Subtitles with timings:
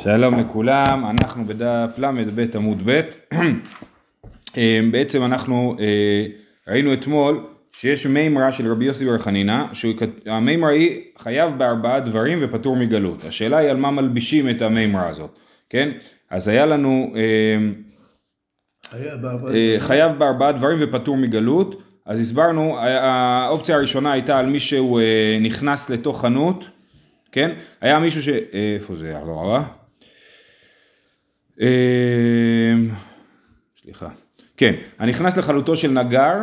[0.00, 3.00] שלום לכולם, אנחנו בדף ל"ב עמוד ב',
[4.56, 6.26] אה, בעצם אנחנו אה,
[6.68, 12.76] ראינו אתמול שיש מימרה של רבי יוסי בר חנינא, שהמימרה היא חייב בארבעה דברים ופטור
[12.76, 15.38] מגלות, השאלה היא על מה מלבישים את המימרה הזאת,
[15.70, 15.92] כן?
[16.30, 17.58] אז היה לנו אה,
[19.78, 25.00] חייב בארבעה דברים ופטור מגלות, אז הסברנו, האופציה הראשונה הייתה על מי שהוא
[25.40, 26.64] נכנס לתוך חנות,
[27.32, 27.50] כן?
[27.80, 28.28] היה מישהו ש...
[28.28, 29.16] איפה זה?
[31.60, 32.88] אמ,
[33.82, 34.08] סליחה,
[34.56, 36.34] כן, הנכנס לחלוטו של נגר,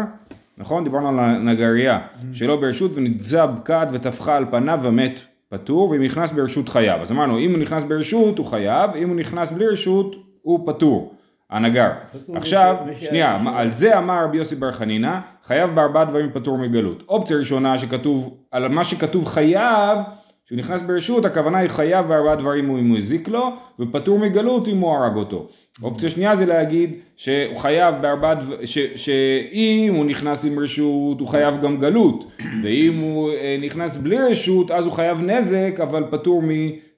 [0.58, 0.84] נכון?
[0.84, 2.00] דיברנו על הנגרייה,
[2.32, 7.02] שלא ברשות ונתזב כד וטפחה על פניו ומת פטור, ואם נכנס ברשות חייב.
[7.02, 11.16] אז אמרנו, אם הוא נכנס ברשות הוא חייב, אם הוא נכנס בלי רשות הוא פטור.
[11.50, 11.92] הנגר.
[12.36, 17.04] עכשיו, שנייה, על זה אמר רבי יוסי בר חנינא, חייב בארבעה דברים פטור מגלות.
[17.08, 19.98] אופציה ראשונה שכתוב, על מה שכתוב חייב,
[20.46, 24.78] כשהוא נכנס ברשות הכוונה היא חייב בארבעה דברים אם הוא הזיק לו ופטור מגלות אם
[24.78, 25.48] הוא הרג אותו.
[25.84, 31.62] אופציה שנייה זה להגיד שהוא חייב בארבעה דברים, שאם הוא נכנס עם רשות הוא חייב
[31.62, 32.32] גם גלות
[32.64, 36.44] ואם הוא אה, נכנס בלי רשות אז הוא חייב נזק אבל פטור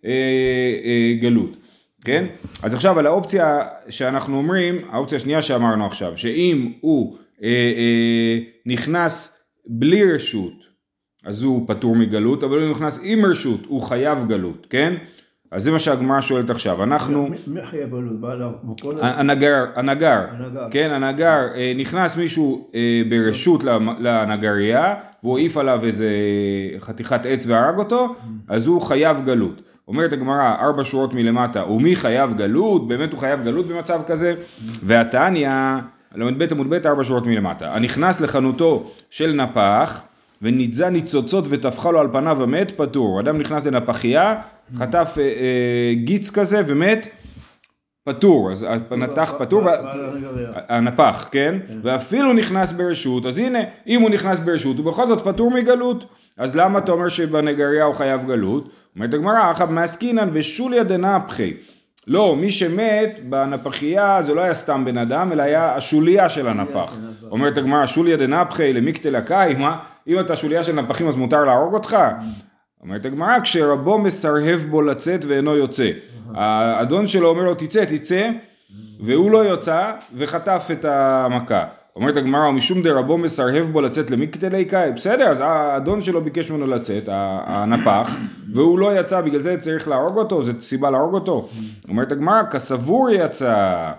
[0.03, 1.57] מגלות.
[2.05, 2.25] כן?
[2.63, 9.37] אז עכשיו על האופציה שאנחנו אומרים, האופציה השנייה שאמרנו עכשיו, שאם הוא אה, אה, נכנס
[9.67, 10.74] בלי רשות
[11.25, 14.93] אז הוא פטור מגלות, אבל הוא נכנס עם רשות, הוא חייב גלות, כן?
[15.51, 17.29] אז זה מה שהגמרא שואלת עכשיו, אנחנו...
[17.47, 18.97] מי חייב גלות?
[19.01, 20.19] הנגר, הנגר,
[20.71, 23.63] כן, הנגר, אה, נכנס מישהו אה, ברשות
[23.99, 26.09] לנגרייה, והוא העיף עליו איזה
[26.79, 28.15] חתיכת עץ והרג אותו,
[28.47, 29.61] אז הוא חייב גלות.
[29.87, 32.87] אומרת הגמרא, ארבע שורות מלמטה, ומי חייב גלות?
[32.87, 34.35] באמת הוא חייב גלות במצב כזה?
[34.83, 35.49] והתניא,
[36.15, 37.75] ל"ב עמוד ב', ארבע שורות מלמטה.
[37.75, 40.03] הנכנס לחנותו של נפח,
[40.45, 43.19] וניתזה ניצוצות וטפחה לו על פניו המת, פטור.
[43.19, 44.35] אדם נכנס לנפחייה,
[44.77, 47.07] חטף אה, אה, גיץ כזה ומת,
[48.03, 48.51] פטור.
[48.51, 49.61] אז הנתח פטור,
[50.69, 51.55] הנפח, כן?
[51.83, 56.05] ואפילו נכנס ברשות, אז הנה, אם הוא נכנס ברשות, הוא בכל זאת פטור מגלות.
[56.37, 58.69] אז למה אתה אומר שבנגריה הוא חייב גלות?
[58.95, 61.53] אומרת הגמרא, אחא מעסקינן ושוליה דנפחי.
[62.07, 66.97] לא, מי שמת בנפחייה זה לא היה סתם בן אדם, אלא היה השוליה של הנפח.
[67.31, 69.77] אומרת הגמרא, שוליה דנפחי למיקטל הקאי, מה?
[70.07, 71.97] אם אתה שוליה של נפחים אז מותר להרוג אותך?
[72.81, 75.91] אומרת הגמרא, כשרבו מסרהב בו לצאת ואינו יוצא.
[76.35, 78.29] האדון שלו אומר לו תצא, תצא,
[78.99, 81.65] והוא לא יוצא וחטף את המכה.
[81.95, 86.67] אומרת הגמרא, משום דרבו מסרהב בו לצאת למקטלי קאי, בסדר, אז האדון שלו ביקש ממנו
[86.67, 88.17] לצאת, הנפח,
[88.53, 91.47] והוא לא יצא, בגלל זה צריך להרוג אותו, זו סיבה להרוג אותו.
[91.89, 93.91] אומרת הגמרא, כסבור יצא,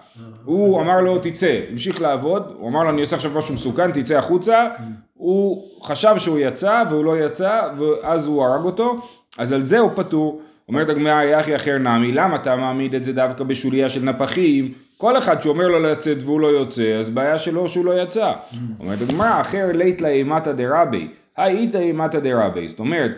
[0.44, 4.18] הוא אמר לו תצא, המשיך לעבוד, הוא אמר לו אני עושה עכשיו משהו מסוכן, תצא
[4.18, 4.66] החוצה,
[5.14, 9.00] הוא חשב שהוא יצא והוא לא יצא, ואז הוא הרג אותו,
[9.38, 10.40] אז על זה הוא פטור.
[10.68, 14.72] אומרת הגמרא, יחי אחר נמי, למה אתה מעמיד את זה דווקא בשוליה של נפחים?
[14.98, 18.32] כל אחד שאומר לו לצאת והוא לא יוצא, אז בעיה שלו שהוא לא יצא.
[18.80, 22.68] אומרת הגמרא, אחר לית לה אימתא דרבי, הייתא אימתא דרבי.
[22.68, 23.10] זאת אומרת,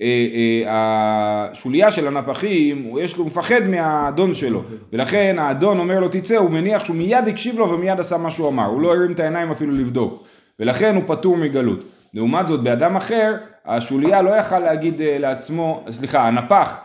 [0.00, 4.62] אה, אה, השוליה של הנפחים, יש לו, מפחד מהאדון שלו,
[4.92, 8.48] ולכן האדון אומר לו תצא, הוא מניח שהוא מיד הקשיב לו ומיד עשה מה שהוא
[8.48, 10.24] אמר, הוא לא הרים את העיניים אפילו לבדוק,
[10.60, 11.80] ולכן הוא פטור מגלות.
[12.14, 13.34] לעומת זאת, באדם אחר,
[13.66, 16.78] השוליה לא יכל להגיד אה, לעצמו, סליחה, הנפח,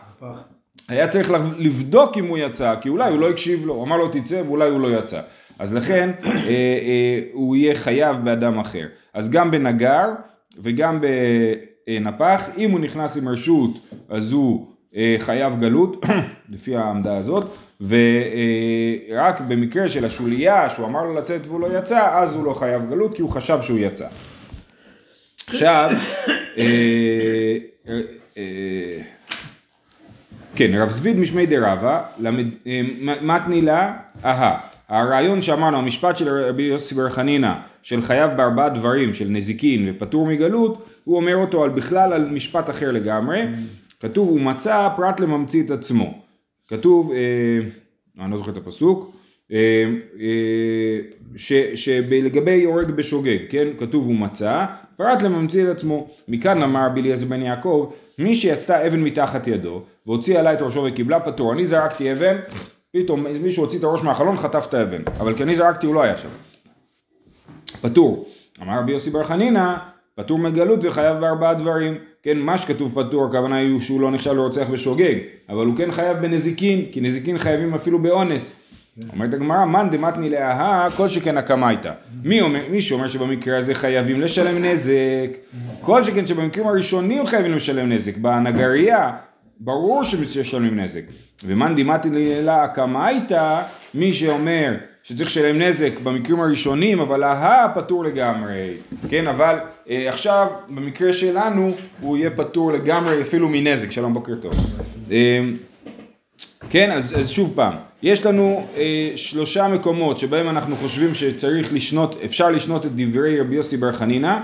[0.90, 4.08] היה צריך לבדוק אם הוא יצא, כי אולי הוא לא הקשיב לו, הוא אמר לו
[4.08, 5.20] תצא ואולי הוא לא יצא.
[5.58, 8.86] אז לכן אה, אה, הוא יהיה חייב באדם אחר.
[9.14, 10.06] אז גם בנגר
[10.62, 13.70] וגם בנפח, אם הוא נכנס עם רשות
[14.08, 16.04] אז הוא אה, חייב גלות,
[16.52, 17.44] לפי העמדה הזאת,
[17.80, 22.90] ורק במקרה של השוליה שהוא אמר לו לצאת והוא לא יצא, אז הוא לא חייב
[22.90, 24.06] גלות כי הוא חשב שהוא יצא.
[25.46, 25.90] עכשיו,
[26.58, 27.56] אה,
[27.88, 28.00] אה,
[30.60, 32.02] כן, רב זביד משמי דרבה,
[32.66, 32.80] אה,
[33.22, 34.58] מתני לה, אהה.
[34.88, 40.26] הרעיון שאמרנו, המשפט של רבי יוסי בר חנינא, של חייב בארבעה דברים, של נזיקין ופטור
[40.26, 43.42] מגלות, הוא אומר אותו על בכלל על משפט אחר לגמרי.
[44.00, 46.22] כתוב, הוא מצא פרט לממציא את עצמו.
[46.68, 47.58] כתוב, אה,
[48.24, 49.16] אני לא זוכר את הפסוק,
[49.52, 49.84] אה,
[50.20, 50.98] אה,
[51.74, 53.68] שלגבי הורג בשוגג, כן?
[53.78, 54.66] כתוב הוא מצא,
[54.96, 56.08] פרט לממציא את עצמו.
[56.28, 60.86] מכאן אמר רבי אליעזר בן יעקב, מי שיצתה אבן מתחת ידו, והוציא עליי את ראשו
[60.88, 62.36] וקיבלה פטור, אני זרקתי אבן,
[62.92, 66.02] פתאום מישהו הוציא את הראש מהחלון, חטף את האבן, אבל כי אני זרקתי הוא לא
[66.02, 66.28] היה שם.
[67.80, 68.28] פטור.
[68.62, 69.74] אמר רבי יוסי בר חנינא,
[70.14, 71.94] פטור מגלות וחייב בארבעה דברים.
[72.22, 75.14] כן, מה שכתוב פטור, הכוונה היא שהוא לא נחשב לרוצח בשוגג,
[75.48, 78.59] אבל הוא כן חייב בנזיקין, כי נזיקין חייבים אפילו באונס.
[79.12, 81.92] אומרת הגמרא, מאן דמתני להא, כל שכן הקמייתא.
[82.24, 85.28] מי, אומר, מי שאומר שבמקרה הזה חייבים לשלם נזק,
[85.80, 88.16] כל שכן שבמקרים הראשונים חייבים לשלם נזק.
[88.16, 89.10] בנגרייה
[89.60, 91.02] ברור שמשלמים נזק.
[91.44, 93.62] ומאן דימתי לילה קמאייתא,
[93.94, 98.72] מי שאומר שצריך לשלם נזק במקרים הראשונים, אבל ההא פטור לגמרי.
[99.08, 99.56] כן, אבל
[99.90, 103.90] אה, עכשיו במקרה שלנו הוא יהיה פטור לגמרי אפילו מנזק.
[103.90, 104.52] שלום, בוקר טוב.
[105.10, 105.40] אה,
[106.70, 112.16] כן, אז, אז שוב פעם, יש לנו אה, שלושה מקומות שבהם אנחנו חושבים שצריך לשנות,
[112.24, 114.36] אפשר לשנות את דברי רבי יוסי בר חנינא,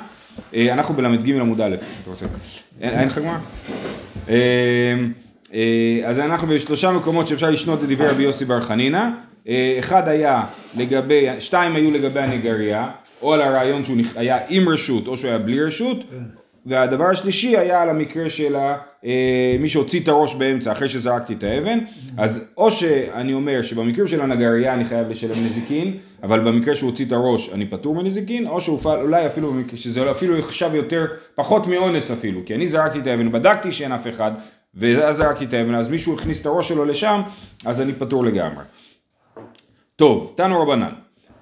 [0.54, 2.26] אה, אנחנו בל"ג עמוד א', אתה רוצה?
[2.80, 3.38] אין אין לך גמרא?
[4.28, 4.34] אה,
[5.54, 9.08] אה, אז אנחנו בשלושה מקומות שאפשר לשנות את דברי רבי יוסי בר חנינא,
[9.48, 10.44] אה, אחד היה
[10.76, 12.88] לגבי, שתיים היו לגבי הנגריה,
[13.22, 16.04] או על הרעיון שהוא היה עם רשות או שהוא היה בלי רשות,
[16.66, 18.56] והדבר השלישי היה על המקרה של
[19.04, 21.78] אה, מי שהוציא את הראש באמצע אחרי שזרקתי את האבן,
[22.18, 27.06] אז או שאני אומר שבמקרים של הנגריה אני חייב לשלם נזיקין, אבל במקרה שהוא הוציא
[27.06, 32.10] את הראש אני פטור מנזיקין, או שאולי אפילו, במקרה- שזה אפילו נחשב יותר, פחות מאונס
[32.10, 34.32] אפילו, כי אני זרקתי את האבן, בדקתי שאין אף אחד,
[34.74, 37.20] ואז זרקתי את האבן, אז מישהו הכניס את הראש שלו לשם,
[37.66, 38.64] אז אני פטור לגמרי.
[39.96, 40.92] טוב, תנו רבנן,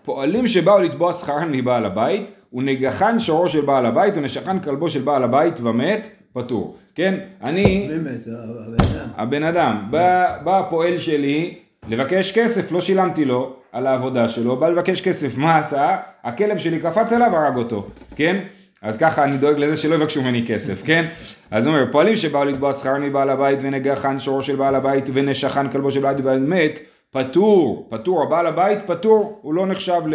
[0.03, 2.23] פועלים שבאו לתבוע שכרן מבעל הבית,
[2.55, 6.77] ונגחן שורו של בעל הבית, ונשכן כלבו של בעל הבית ומת, פטור.
[6.95, 7.15] כן,
[7.45, 9.09] אני, באמת, הבן אדם.
[9.17, 11.55] הבן אדם, בא, בא הפועל שלי
[11.89, 15.97] לבקש כסף, לא שילמתי לו על העבודה שלו, בא לבקש כסף, מה עשה?
[16.25, 17.87] הכלב שלי קפץ עליו, הרג אותו,
[18.17, 18.41] כן?
[18.83, 21.05] אז ככה אני דואג לזה שלא יבקשו ממני כסף, כן?
[21.50, 25.69] אז הוא אומר, פועלים שבאו לתבוע שכר מבעל הבית ונגחן שורו של בעל הבית ונשכן
[25.69, 26.81] כלבו של בעל הבית מת,
[27.14, 30.14] פטור, פטור, הבעל הבית פטור, הוא לא נחשב ל...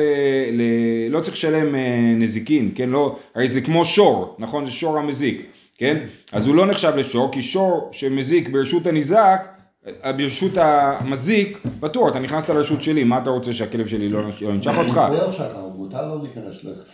[0.51, 0.61] ל
[1.09, 2.89] לא צריך לשלם אה, נזיקין, כן?
[2.89, 4.65] לא, הרי זה כמו שור, נכון?
[4.65, 5.45] זה שור המזיק,
[5.77, 5.97] כן?
[6.31, 9.47] אז הוא לא נחשב לשור, כי שור שמזיק ברשות הניזק,
[10.05, 14.49] אה, ברשות המזיק, פטור, אתה נכנסת לרשות שלי, מה אתה רוצה שהכלב שלי לא לא
[14.53, 15.01] ינשך אותך?
[15.31, 15.51] שלך,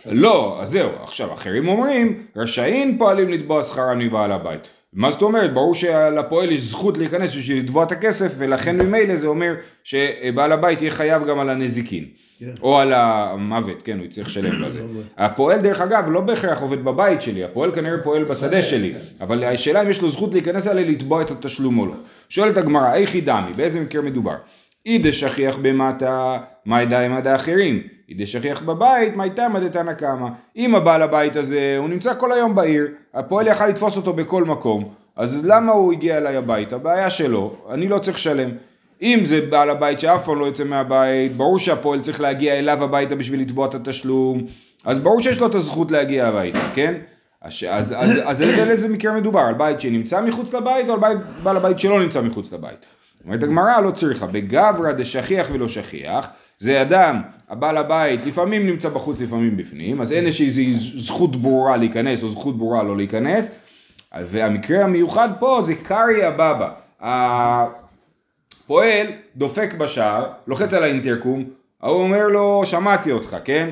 [0.02, 0.10] מותר.
[0.12, 4.75] לא, אז זהו, עכשיו אחרים אומרים, רשאים פועלים לתבוע שכרם מבעל הבית.
[4.92, 5.54] מה זאת אומרת?
[5.54, 9.54] ברור שלפועל יש זכות להיכנס בשביל לתבוע את הכסף, ולכן ממילא זה אומר
[9.84, 12.04] שבעל הבית יהיה חייב גם על הנזיקין.
[12.38, 12.54] כן.
[12.62, 14.80] או על המוות, כן, הוא יצטרך לשלם לזה.
[15.16, 19.82] הפועל דרך אגב לא בהכרח עובד בבית שלי, הפועל כנראה פועל בשדה שלי, אבל השאלה
[19.82, 21.94] אם יש לו זכות להיכנס עליה לתבוע את התשלום או לא.
[22.28, 24.36] שואלת הגמרא, איכי דמי, באיזה מקרה מדובר?
[24.86, 27.95] אידה שכיח במטה, מה ידע עם עדה אחרים?
[28.08, 30.28] אידה שכיח בבית, מה איתה מדתנא קמא?
[30.56, 34.88] אם הבעל הבית הזה, הוא נמצא כל היום בעיר, הפועל יכל לתפוס אותו בכל מקום,
[35.16, 36.78] אז למה הוא הגיע אליי הביתה?
[36.78, 38.50] בעיה שלו, אני לא צריך לשלם.
[39.02, 43.14] אם זה בעל הבית שאף פעם לא יוצא מהבית, ברור שהפועל צריך להגיע אליו הביתה
[43.14, 44.46] בשביל לתבוע את התשלום,
[44.84, 46.94] אז ברור שיש לו את הזכות להגיע הביתה, כן?
[47.40, 49.40] אז על איזה מקרה מדובר?
[49.40, 52.78] על בית שנמצא מחוץ לבית או על בית, בעל הבית שלא נמצא מחוץ לבית?
[53.24, 56.26] אומרת הגמרא לא צריכה, בגברא דשכיח ולא שכיח,
[56.58, 62.22] זה אדם, הבעל הבית לפעמים נמצא בחוץ לפעמים בפנים, אז אין איזושהי זכות ברורה להיכנס
[62.22, 63.50] או זכות ברורה לא להיכנס,
[64.20, 66.70] והמקרה המיוחד פה זה קרעי הבבא.
[67.00, 67.76] הפועל
[69.36, 71.44] דופק בשער, לוחץ על האינטרקום,
[71.82, 73.70] ההוא אומר לו שמעתי אותך, כן?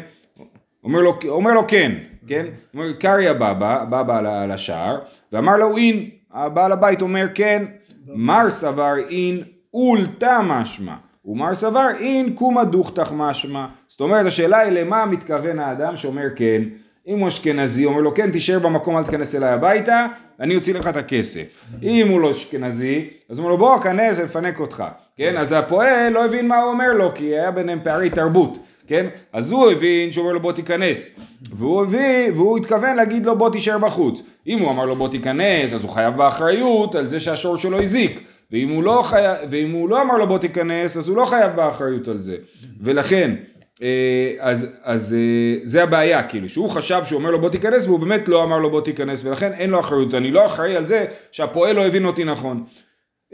[0.85, 1.93] אומר לו, אומר לו כן,
[2.29, 2.47] כן?
[2.75, 4.99] אומר קרעי הבבא, בבא על- על השער,
[5.33, 7.65] ואמר לו אין, הבעל הבית אומר כן,
[8.07, 9.43] מר סבר אין
[9.75, 10.95] אולתא משמע,
[11.27, 13.67] ומר סבר אין קומא דוכתך משמע.
[13.89, 16.63] זאת אומרת השאלה היא למה מתכוון האדם שאומר כן,
[17.07, 20.07] אם הוא אשכנזי אומר לו כן תישאר במקום אל תיכנס אליי הביתה,
[20.41, 21.65] אני אוציא לך את הכסף.
[21.83, 24.85] אם הוא לא אשכנזי, אז הוא אומר לו בוא כנס ונפנק אותך,
[25.17, 25.37] כן?
[25.37, 28.59] אז הפועל לא הבין מה הוא אומר לו כי היה ביניהם פערי תרבות.
[28.87, 29.07] כן?
[29.33, 31.11] אז הוא הבין שהוא אומר לו בוא תיכנס,
[31.57, 34.23] והוא הביא, והוא התכוון להגיד לו בוא תישאר בחוץ.
[34.47, 38.21] אם הוא אמר לו בוא תיכנס, אז הוא חייב באחריות על זה שהשור שלו הזיק.
[38.53, 39.23] ואם הוא לא, חי...
[39.51, 42.37] ואם הוא לא אמר לו בוא תיכנס, אז הוא לא חייב באחריות על זה.
[42.81, 43.35] ולכן,
[43.83, 48.01] אה, אז, אז אה, זה הבעיה, כאילו, שהוא חשב שהוא אומר לו בוא תיכנס, והוא
[48.01, 50.15] באמת לא אמר לו בוא תיכנס, ולכן אין לו אחריות.
[50.15, 52.65] אני לא אחראי על זה שהפועל לא הבין אותי נכון.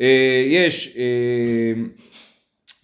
[0.00, 0.96] אה, יש...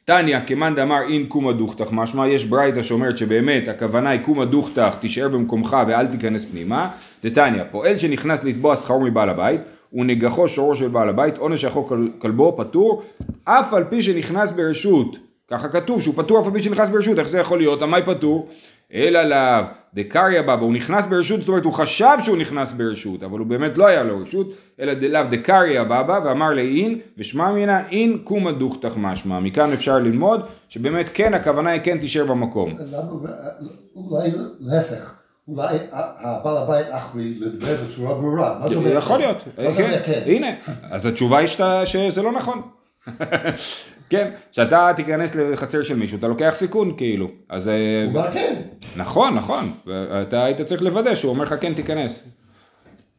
[0.06, 4.96] תניא כמאן דאמר אין קומא דוכתך משמע יש ברייתא שאומרת שבאמת הכוונה היא קומא דוכתך
[5.00, 6.90] תישאר במקומך ואל תיכנס פנימה
[7.24, 9.60] דתניא פועל שנכנס לתבוע שכרו מבעל הבית
[9.96, 13.02] ונגחו שורו של בעל הבית עונש החוק כל- כלבו פטור.
[13.44, 15.16] אף על פי שנכנס ברשות
[15.50, 17.82] ככה כתוב שהוא פטור אף על פי שנכנס ברשות איך זה יכול להיות?
[17.82, 18.48] המאי פטור?
[18.94, 23.38] אלא לאו דקריא בבא הוא נכנס ברשות זאת אומרת הוא חשב שהוא נכנס ברשות אבל
[23.38, 24.46] הוא באמת לא היה לו רשות
[24.80, 29.40] אלא דלאו דקריא בבא ואמר לאין ושמע מינה אין קומא דוכתך משמע.
[29.40, 32.74] מכאן אפשר ללמוד שבאמת כן הכוונה היא כן תישאר במקום.
[33.96, 35.14] אולי להפך,
[35.48, 38.58] אולי הבעל הבית אחרי לדבר בצורה ברורה.
[38.60, 38.90] מה זה אומר?
[38.96, 40.20] יכול להיות, כן, כן?
[40.26, 40.46] הנה,
[40.90, 41.46] אז התשובה היא
[41.84, 42.62] שזה לא נכון.
[44.10, 47.74] כן, שאתה תיכנס לחצר של מישהו, אתה לוקח סיכון כאילו, אז אה,
[48.04, 48.54] הוא אמר כן.
[48.96, 49.72] נכון, נכון,
[50.22, 52.22] אתה היית צריך לוודא שהוא אומר לך כן תיכנס.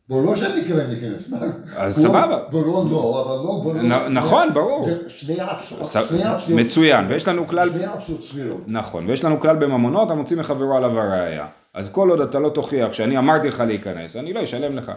[0.10, 1.30] ברור שאני מתכוון להיכנס.
[1.76, 2.40] אז סבבה.
[2.52, 3.74] ברור לא, אבל לא ברור.
[3.74, 4.86] נ- נכון, ברור.
[4.86, 6.60] זה שני אופציות.
[6.60, 8.62] מצוין, ויש לנו כלל, שני אופציות סבירות.
[8.68, 11.46] נכון, ויש לנו כלל בממונות המוציא מחברו עליו הראייה.
[11.78, 14.92] אז כל עוד אתה לא תוכיח שאני אמרתי לך להיכנס, אני לא אשלם לך.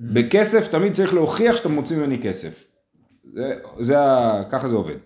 [0.00, 2.64] בכסף תמיד צריך להוכיח שאתה מוציא ממני כסף.
[3.34, 3.96] זה, זה,
[4.50, 4.96] ככה זה עובד.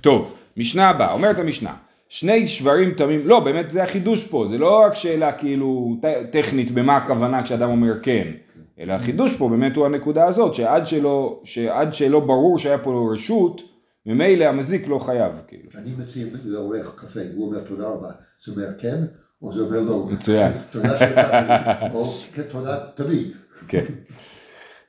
[0.00, 1.74] טוב, משנה הבאה, אומרת המשנה,
[2.08, 5.96] שני שברים תמים, לא באמת זה החידוש פה, זה לא רק שאלה כאילו
[6.32, 8.32] טכנית במה הכוונה כשאדם אומר כן,
[8.78, 13.62] אלא החידוש פה באמת הוא הנקודה הזאת, שעד שלא, שעד שלא ברור שהיה פה רשות,
[14.06, 15.70] ממילא המזיק לא חייב, כאילו.
[15.74, 18.10] אני מציע לעורך קפה, הוא אומר תודה רבה.
[18.44, 19.04] זה אומר כן,
[19.42, 20.06] או זה אומר לא.
[20.10, 20.52] מצוין.
[20.70, 20.96] תודה
[21.94, 22.04] או
[22.34, 23.30] כן, תודה תמיד.
[23.68, 23.84] כן.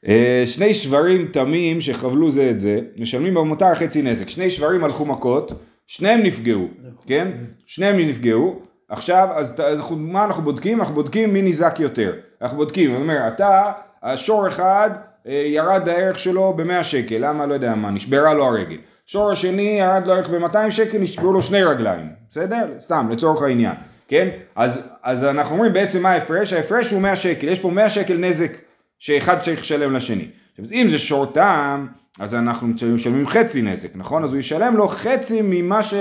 [0.07, 4.29] אה, שני שברים תמים שחבלו זה את זה, משלמים במותר חצי נזק.
[4.29, 5.51] שני שברים הלכו מכות,
[5.87, 6.67] שניהם נפגעו,
[7.07, 7.27] כן?
[7.65, 8.59] שניהם נפגעו.
[8.89, 10.79] עכשיו, אז ת- אנחנו, מה אנחנו בודקים?
[10.79, 12.13] אנחנו בודקים מי ניזק יותר.
[12.41, 13.71] אנחנו בודקים, אני אומר, אתה,
[14.03, 14.89] השור אחד,
[15.27, 17.45] אה, ירד הערך שלו ב-100 שקל, למה?
[17.45, 18.77] לא יודע מה, נשברה לו הרגל.
[19.05, 22.67] שור השני ירד לו הערך ב-200 שקל, נשברו לו שני רגליים, בסדר?
[22.79, 23.73] סתם, לצורך העניין,
[24.11, 24.29] כן?
[24.55, 26.53] אז, אז אנחנו אומרים בעצם מה ההפרש?
[26.53, 28.51] ההפרש הוא 100 שקל, יש פה 100 שקל נזק
[28.99, 30.27] שאחד צריך לשלם לשני.
[30.51, 31.87] עכשיו, אם זה שור טעם,
[32.19, 34.23] אז אנחנו משלמים חצי נזק, נכון?
[34.23, 35.93] אז הוא ישלם לו חצי ממה, ש...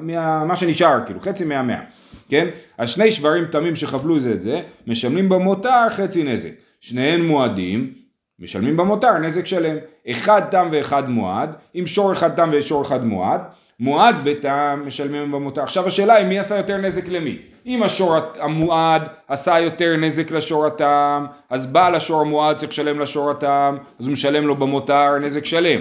[0.00, 0.44] מה...
[0.44, 1.80] מה שנשאר, כאילו, חצי מהמאה,
[2.28, 2.48] כן?
[2.78, 6.50] אז שני שברים תמים שחבלו זה את זה, משלמים במותר חצי נזק.
[6.80, 7.92] שניהם מועדים,
[8.38, 9.76] משלמים במותר נזק שלם.
[10.10, 13.40] אחד תם ואחד מועד, אם שור אחד תם ושור אחד מועד,
[13.80, 15.62] מועד בתם משלמים במותר.
[15.62, 17.38] עכשיו השאלה היא מי עשה יותר נזק למי.
[17.66, 23.30] אם השור המועד עשה יותר נזק לשור התם, אז בעל השור המועד צריך לשלם לשור
[23.30, 25.80] התם, אז הוא משלם לו במותר נזק שלם.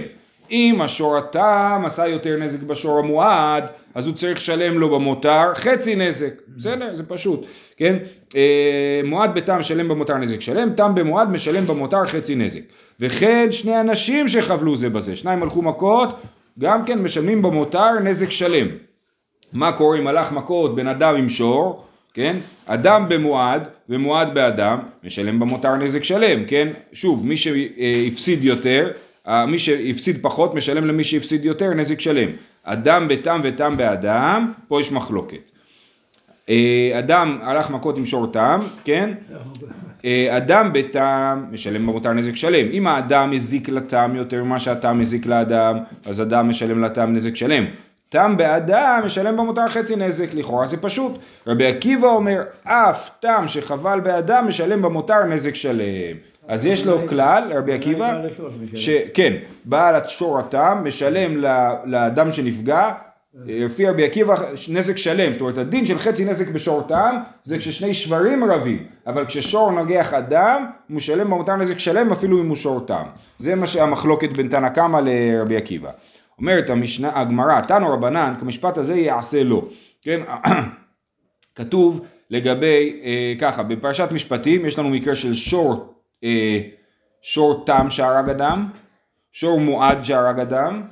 [0.52, 3.64] אם השור התם עשה יותר נזק בשור המועד,
[3.96, 6.96] אז הוא צריך לשלם לו במותר חצי נזק, בסדר?
[6.96, 7.46] זה פשוט,
[7.78, 7.98] כן?
[8.36, 12.62] אה, מועד בתם משלם במותר נזק שלם, תם במועד משלם במותר חצי נזק.
[13.00, 16.20] וכן שני אנשים שחבלו זה בזה, שניים הלכו מכות,
[16.62, 18.68] גם כן משלמים במותר נזק שלם.
[19.54, 22.36] מה קורה אם הלך מכות בין אדם עם שור, כן?
[22.66, 26.68] אדם במועד ומועד באדם, משלם במותר נזק שלם, כן?
[26.94, 28.92] שוב, מי שהפסיד יותר,
[29.28, 32.30] אה, מי שהפסיד פחות משלם למי שהפסיד יותר נזק שלם.
[32.64, 35.52] אדם בתם ותם באדם, פה יש מחלוקת.
[36.50, 39.14] אה, אדם הלך מכות עם שור תם, כן?
[40.06, 42.68] אה, אדם בתם משלם במותר נזק שלם.
[42.72, 47.66] אם האדם הזיק לתם יותר ממה שהתם הזיק לאדם, אז אדם משלם לתם נזק שלם.
[48.10, 51.18] תם באדם משלם במותר חצי נזק, לכאורה זה פשוט.
[51.48, 56.16] רבי עקיבא אומר, אף תם שחבל באדם משלם במותר נזק שלם.
[56.48, 58.16] אז יש לו כלל, רבי עקיבא,
[58.76, 59.34] שכן,
[59.66, 62.92] בעל השור התם משלם ל- לאדם שנפגע,
[63.34, 64.36] לפי רבי עקיבא
[64.70, 69.26] נזק שלם, זאת אומרת הדין של חצי נזק בשור תם זה כששני שברים רבים, אבל
[69.26, 73.04] כששור נוגח אדם הוא משלם במותר נזק שלם אפילו אם הוא שור תם.
[73.40, 75.92] זה מה שהמחלוקת בין תנא קמא לרבי עקיבא.
[76.38, 79.62] אומרת המשנה, הגמרא, תנו רבנן, כמשפט הזה יעשה לו,
[80.02, 80.22] כן,
[81.56, 86.60] כתוב לגבי, אה, ככה, בפרשת משפטים יש לנו מקרה של שור, אה,
[87.22, 88.70] שור תם שהרג אדם,
[89.32, 90.84] שור מועד שהרג אדם,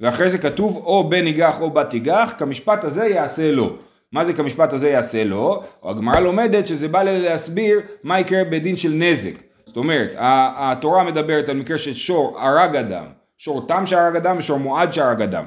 [0.00, 3.76] ואחרי זה כתוב או בן ניגח או בת תיגח, כמשפט הזה יעשה לו.
[4.12, 5.62] מה זה כמשפט הזה יעשה לו?
[5.84, 9.32] הגמרא לומדת שזה בא להסביר מה יקרה בדין של נזק.
[9.66, 13.04] זאת אומרת, התורה מדברת על מקרה שור הרג אדם,
[13.38, 15.44] שור תם שהרג אדם ושור מועד שהרג אדם.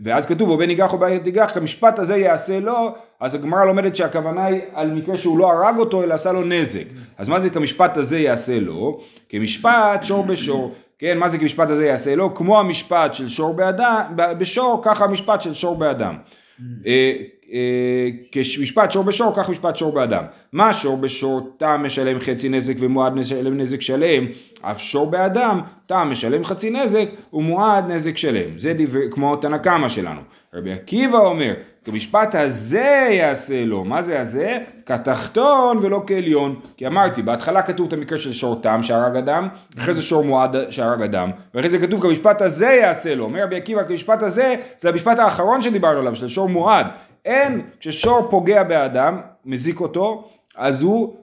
[0.00, 3.96] ואז כתוב או בן ניגח או בת תיגח, כמשפט הזה יעשה לו, אז הגמרא לומדת
[3.96, 6.84] שהכוונה היא על מקרה שהוא לא הרג אותו אלא עשה לו נזק.
[7.18, 9.00] אז מה זה כמשפט הזה יעשה לו?
[9.28, 10.72] כמשפט שור בשור.
[11.02, 12.34] כן, מה זה כמשפט הזה יעשה לו?
[12.34, 16.16] כמו המשפט של שור באדם, בשור, ככה המשפט של שור באדם.
[16.86, 17.12] אה,
[17.52, 20.24] אה, כשמשפט שור בשור, כך משפט שור באדם.
[20.52, 24.26] מה שור בשור, תם משלם חצי נזק ומועד משלם נזק שלם,
[24.60, 28.58] אף שור באדם, תם משלם חצי נזק ומועד נזק שלם.
[28.58, 30.20] זה דבר, כמו תנא קמא שלנו.
[30.54, 31.52] רבי עקיבא אומר,
[31.84, 34.58] כמשפט הזה יעשה לו, מה זה הזה?
[34.86, 36.60] כתחתון ולא כעליון.
[36.76, 39.48] כי אמרתי, בהתחלה כתוב את המקרה של שור תם שהרג אדם,
[39.78, 43.24] אחרי זה שור מועד שהרג אדם, ואחרי זה כתוב כמשפט הזה יעשה לו.
[43.24, 46.86] אומר רבי עקיבא, כמשפט הזה, זה המשפט האחרון שדיברנו עליו, של שור מועד.
[47.24, 51.16] אין, כששור פוגע באדם, מזיק אותו, אז הוא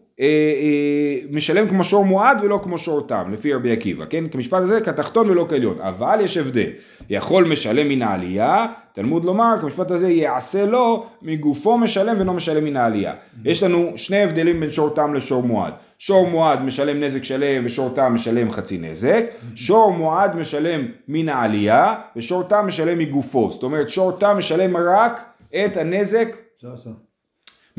[1.31, 4.23] משלם כמו שור מועד ולא כמו שור תם, לפי רבי עקיבא, כן?
[4.31, 6.69] כמשפט הזה כתחתון ולא כעליון, אבל יש הבדל,
[7.09, 12.77] יכול משלם מן העלייה, תלמוד לומר, כמשפט הזה יעשה לו, מגופו משלם ולא משלם מן
[12.77, 13.13] העלייה.
[13.45, 15.73] יש לנו שני הבדלים בין שור תם לשור מועד.
[15.99, 21.95] שור מועד משלם נזק שלם ושור תם משלם חצי נזק, שור מועד משלם מן העלייה
[22.15, 25.25] ושור תם משלם מגופו, זאת אומרת שור תם משלם רק
[25.65, 26.27] את הנזק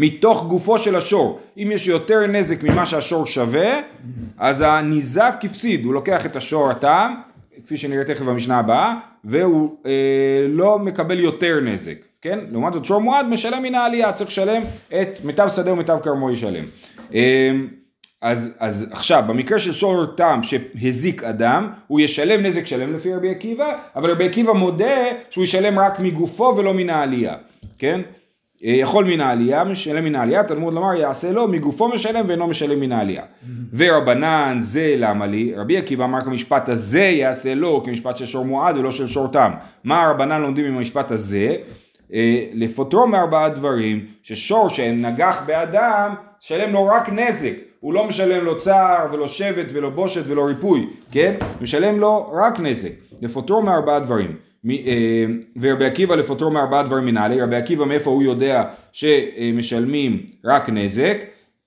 [0.00, 1.40] מתוך גופו של השור.
[1.56, 3.80] אם יש יותר נזק ממה שהשור שווה,
[4.38, 7.14] אז הניזק הפסיד, הוא לוקח את השור הטעם,
[7.64, 9.90] כפי שנראה תכף במשנה הבאה, והוא אה,
[10.48, 12.38] לא מקבל יותר נזק, כן?
[12.50, 16.64] לעומת זאת שור מועד משלם מן העלייה, צריך לשלם את מיטב שדה ומיטב כרמו ישלם.
[17.14, 17.52] אה,
[18.22, 23.30] אז, אז עכשיו, במקרה של שור תם שהזיק אדם, הוא ישלם נזק שלם לפי רבי
[23.30, 27.34] עקיבא, אבל רבי עקיבא מודה שהוא ישלם רק מגופו ולא מן העלייה,
[27.78, 28.00] כן?
[28.64, 32.80] אה, יכול מן העלייה, משלם מן העלייה, תלמוד לומר יעשה לו, מגופו משלם ואינו משלם
[32.80, 33.22] מן העלייה.
[33.74, 38.76] ורבנן זה למה לי, רבי עקיבא אמר כמשפט הזה יעשה לו כמשפט של שור מועד
[38.76, 39.50] ולא של שור תם.
[39.84, 41.56] מה הרבנן לומדים עם המשפט הזה?
[42.12, 47.52] אה, לפוטרו מארבעה דברים, ששור שנגח באדם, שלם לו רק נזק.
[47.80, 51.34] הוא לא משלם לו צער ולא שבט ולא בושת ולא ריפוי, כן?
[51.60, 52.92] משלם לו רק נזק.
[53.20, 54.49] לפוטרו מארבעה דברים.
[54.68, 55.24] אה,
[55.60, 61.16] ורבי עקיבא לפוטרו מארבעה דברים מנהלי, רבי עקיבא מאיפה הוא יודע שמשלמים רק נזק?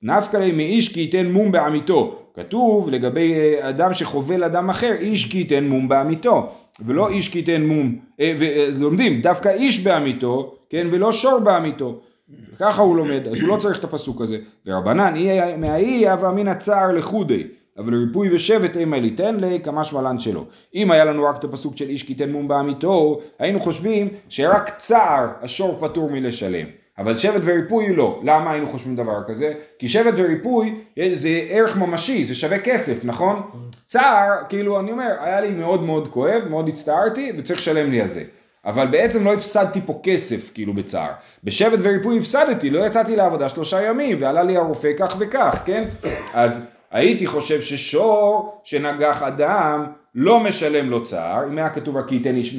[0.03, 2.19] נפקא ליה מאיש כי ייתן מום בעמיתו.
[2.33, 6.49] כתוב לגבי אה, אדם שחובל אדם אחר, איש כי ייתן מום בעמיתו.
[6.85, 11.99] ולא איש כי ייתן מום, אה, ולומדים דווקא איש בעמיתו, כן, ולא שור בעמיתו.
[12.59, 14.37] ככה הוא לומד, אז הוא לא צריך את הפסוק הזה.
[14.65, 17.43] ורבנן, אי מהאי הווה מן הצער לחודי,
[17.77, 20.45] אבל ריפוי ושבט אימה ליתן לי כמשמע לן שלו.
[20.75, 24.69] אם היה לנו רק את הפסוק של איש כי תן מום בעמיתו, היינו חושבים שרק
[24.77, 26.67] צער השור פטור מלשלם.
[26.97, 28.19] אבל שבט וריפוי לא.
[28.23, 29.53] למה היינו חושבים דבר כזה?
[29.79, 30.75] כי שבט וריפוי
[31.11, 33.41] זה ערך ממשי, זה שווה כסף, נכון?
[33.87, 38.09] צער, כאילו אני אומר, היה לי מאוד מאוד כואב, מאוד הצטערתי וצריך לשלם לי על
[38.09, 38.23] זה.
[38.65, 41.11] אבל בעצם לא הפסדתי פה כסף כאילו בצער.
[41.43, 45.83] בשבט וריפוי הפסדתי, לא יצאתי לעבודה שלושה ימים ועלה לי הרופא כך וכך, כן?
[46.33, 49.85] אז הייתי חושב ששור שנגח אדם
[50.15, 52.55] לא משלם לו צער, אם היה כתוב רק כי ייתן איש,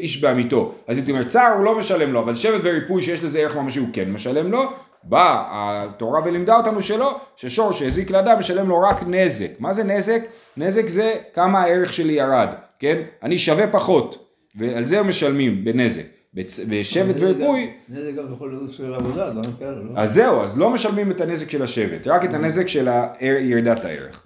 [0.00, 3.40] איש בעמיתו, אז הייתי אומר צער הוא לא משלם לו, אבל שבט וריפוי שיש לזה
[3.40, 4.62] ערך ממשי הוא כן משלם לו,
[5.02, 5.44] באה
[5.84, 9.50] התורה ולימדה אותנו שלא, ששור שהזיק לאדם משלם לו רק נזק.
[9.58, 10.22] מה זה נזק?
[10.56, 13.02] נזק זה כמה הערך שלי ירד, כן?
[13.22, 14.26] אני שווה פחות.
[14.54, 16.19] ועל זה משלמים בנזק.
[16.34, 19.90] בשבט וריפוי, נזק גם יכול להיות של עבודה, דברים כאלה, לא?
[19.96, 22.88] אז זהו, אז לא משלמים את הנזק של השבט, רק את הנזק של
[23.20, 24.22] ירידת הערך.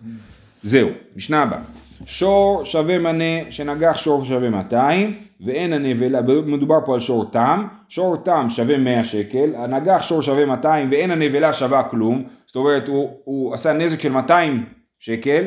[0.62, 1.60] זהו, משנה הבאה.
[2.06, 8.16] שור שווה מנה שנגח שור שווה 200 ואין הנבלה, מדובר פה על שור תם, שור
[8.16, 13.10] תם שווה 100 שקל, הנגח שור שווה 200 ואין הנבלה שווה כלום, זאת אומרת הוא,
[13.24, 14.64] הוא עשה נזק של 200
[14.98, 15.44] שקל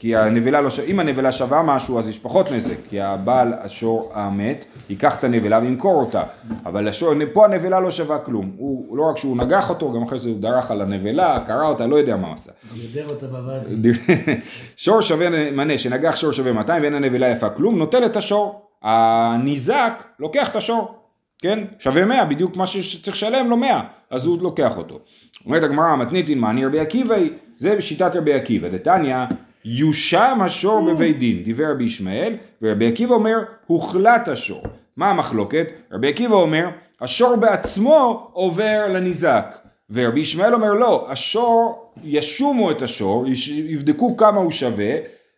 [0.00, 4.12] כי הנבלה לא שווה, אם הנבלה שווה משהו אז יש פחות נזק, כי הבעל השור
[4.14, 6.22] המת ייקח את הנבלה וימכור אותה,
[6.66, 10.18] אבל השור, פה הנבלה לא שווה כלום, הוא לא רק שהוא נגח אותו, גם אחרי
[10.18, 12.52] זה הוא דרך על הנבלה, קרע אותה, לא יודע מה הוא עשה.
[12.74, 13.90] גידר אותה בוואדי.
[14.76, 18.62] שור שווה מנה, שנגח שור שווה 200 ואין הנבלה יפה כלום, נוטל את השור.
[18.82, 20.94] הניזק לוקח את השור,
[21.38, 21.64] כן?
[21.78, 23.80] שווה 100, בדיוק מה שצריך לשלם לו 100,
[24.10, 24.98] אז הוא לוקח אותו.
[25.46, 27.30] אומרת הגמרא, המתניתין, מה אני רבי עקיבא היא?
[27.56, 28.68] זה בשיטת רבי עקיבא.
[28.68, 29.24] דתניא,
[29.64, 34.62] יושם השור בבית דין, דיבר רבי ישמעאל, ורבי עקיבא אומר, הוחלט השור.
[34.96, 35.66] מה המחלוקת?
[35.92, 36.68] רבי עקיבא אומר,
[37.00, 39.58] השור בעצמו עובר לניזק.
[39.90, 44.94] ורבי ישמעאל אומר לא, השור, ישומו את השור, יבדקו כמה הוא שווה,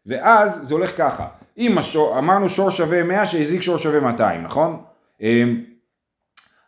[0.06, 1.26] ואז זה הולך ככה.
[1.58, 4.82] אם השור, אמרנו שור שווה 100 שהזיק שור שווה 200, נכון?
[5.20, 5.60] אמ,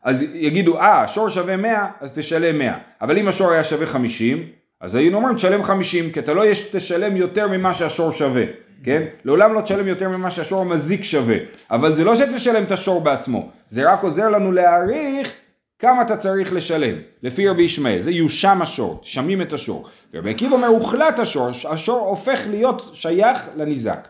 [0.02, 2.78] אז יגידו, אה, שור שווה 100, אז תשלם 100.
[3.00, 4.48] אבל אם השור היה שווה 50,
[4.82, 8.44] אז היינו אומרים, תשלם 50, כי אתה לא יש, תשלם יותר ממה שהשור שווה,
[8.84, 9.02] כן?
[9.24, 11.36] לעולם לא תשלם יותר ממה שהשור המזיק שווה.
[11.70, 15.32] אבל זה לא שתשלם את השור בעצמו, זה רק עוזר לנו להעריך
[15.78, 19.88] כמה אתה צריך לשלם, לפי רבי ישמעאל, זה יושם השור, שמים את השור.
[20.14, 24.08] ורבי עקיבא אומר, הוחלט השור, השור הופך להיות שייך לניזק.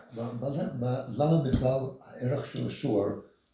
[0.79, 1.79] מה- למה בכלל
[2.21, 3.05] הערך של השור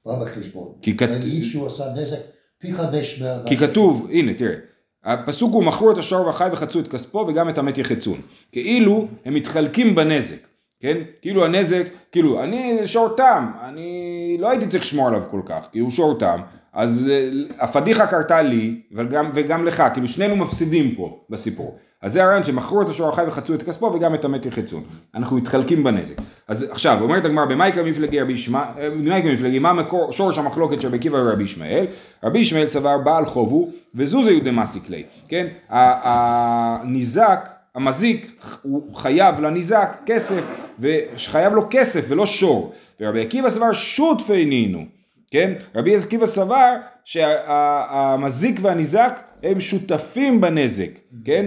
[0.06, 0.68] בא בחשבון?
[0.82, 2.18] כי כת- נגיד שהוא עשה נזק
[2.60, 3.38] פי חמש מה...
[3.46, 4.56] כי כתוב, הנה תראה,
[5.04, 8.18] הפסוק הוא מכרו את השור והחי וחצו את כספו וגם את המת יחצון.
[8.52, 10.48] כאילו הם מתחלקים בנזק,
[10.80, 10.98] כן?
[11.22, 15.80] כאילו הנזק, כאילו אני שור תם, אני לא הייתי צריך לשמור עליו כל כך, כי
[15.80, 16.42] הוא שור תם,
[16.74, 21.78] אז אה, הפדיחה קרתה לי וגם, וגם לך, כאילו שנינו מפסידים פה בסיפור.
[22.02, 24.84] אז זה הרעיון שמכרו את השור החי וחצו את כספו וגם את המת יחצון.
[25.16, 26.16] אנחנו מתחלקים בנזק.
[26.48, 30.82] אז עכשיו, אומרת הגמרא, במאי כמפלגי רבי ישמעאל, אה, במאי כמפלגי, מה מקור, שורש המחלוקת
[30.82, 31.86] של רבי עקיבא ורבי ישמעאל?
[32.24, 35.48] רבי ישמעאל סבר בעל חוב הוא, וזוזי הוא דמאסיק ליה, כן?
[35.70, 40.44] הניזק, המזיק, הוא חייב לניזק כסף,
[40.80, 42.74] וחייב לו כסף ולא שור.
[43.00, 44.86] ורבי עקיבא סבר שותפי נינו,
[45.32, 45.54] כן?
[45.76, 46.74] רבי עקיבא סבר
[47.06, 50.90] שהמזיק והניזק הם שותפים בנזק,
[51.26, 51.46] כן?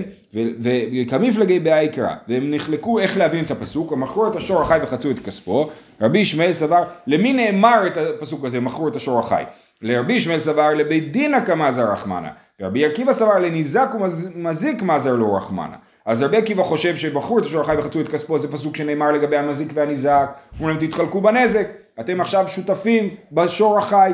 [1.02, 5.18] וכמפלגי בהאי קרא, והם נחלקו איך להבין את הפסוק, מכרו את השור החי וחצו את
[5.18, 9.42] כספו, רבי ישמעאל סבר, למי נאמר את הפסוק הזה, מכרו את השור החי?
[9.83, 12.28] לרבי ישמעאל סבר לבית דינא כמזר רחמנא,
[12.61, 13.90] ורבי עקיבא סבר לניזק
[14.35, 15.76] ומזיק מזר לא רחמנא.
[16.07, 19.37] אז רבי עקיבא חושב שבחור את השור החי וחצו את כספו, זה פסוק שנאמר לגבי
[19.37, 21.66] המזיק והניזק, הוא אומר להם תתחלקו בנזק,
[22.00, 24.12] אתם עכשיו שותפים בשור החי,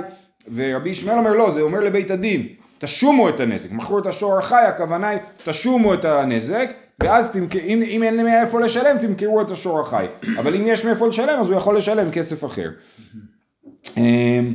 [0.55, 2.47] ורבי ישמעאל אומר לא, זה אומר לבית הדין,
[2.79, 6.71] תשומו את הנזק, מכרו את השור החי, הכוונה היא תשומו את הנזק,
[7.03, 7.57] ואז תמכ...
[7.57, 10.07] אם, אם אין מאיפה לשלם, תמכרו את השור החי,
[10.39, 12.71] אבל אם יש מאיפה לשלם, אז הוא יכול לשלם כסף אחר.
[13.97, 14.55] אמ,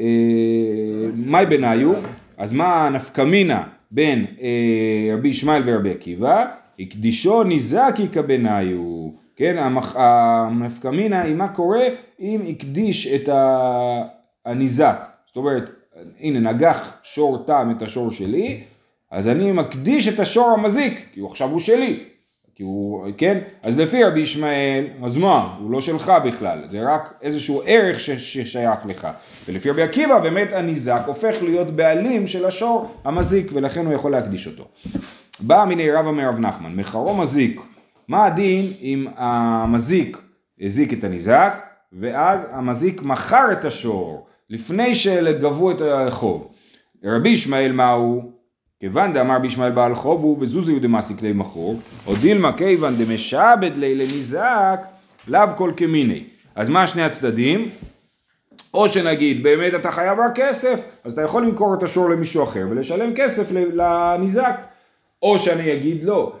[0.00, 0.04] אה,
[1.26, 1.92] מאי בניו,
[2.36, 6.44] אז מה הנפקמינה בין אה, רבי ישמעאל ורבי עקיבא?
[6.80, 9.56] הקדישו ניזקי כבניו, כן.
[9.94, 11.82] הנפקמינה היא מה קורה
[12.20, 13.28] אם הקדיש את
[14.46, 15.70] הניזק, זאת אומרת,
[16.20, 18.60] הנה נגח שור תם את השור שלי,
[19.10, 22.04] אז אני מקדיש את השור המזיק, כי הוא עכשיו הוא שלי,
[22.54, 23.38] כי הוא, כן?
[23.62, 25.56] אז לפי רבי ישמעאל, אז מה?
[25.60, 29.08] הוא לא שלך בכלל, זה רק איזשהו ערך ששייך לך.
[29.46, 34.46] ולפי רבי עקיבא, באמת הניזק הופך להיות בעלים של השור המזיק, ולכן הוא יכול להקדיש
[34.46, 34.68] אותו.
[35.40, 37.60] בא מיני רבא מרב נחמן, מחרו מזיק,
[38.08, 40.18] מה הדין אם המזיק
[40.60, 46.48] הזיק את הניזק, ואז המזיק מכר את השור, לפני שגבו את החוב.
[47.04, 48.32] רבי ישמעאל מהו?
[48.80, 53.76] כיוון דאמר בישמעאל בעל חוב הוא וזוזי הוא דמסיק לי מכור, או דילמה כיוון דמשעבד
[53.76, 54.86] לי לניזק,
[55.28, 56.24] לאו כל כמיני.
[56.54, 57.70] אז מה שני הצדדים?
[58.74, 62.66] או שנגיד באמת אתה חייב רק כסף, אז אתה יכול למכור את השור למישהו אחר
[62.70, 64.60] ולשלם כסף לניזק.
[65.22, 66.32] או שאני אגיד לא,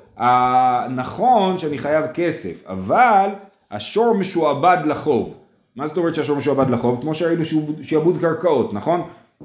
[0.90, 3.28] נכון שאני חייב כסף, אבל
[3.70, 5.34] השור משועבד לחוב.
[5.76, 7.00] מה זאת אומרת שהשור משועבד לחוב?
[7.00, 7.44] כמו שראינו
[7.82, 9.02] שעבוד קרקעות, נכון?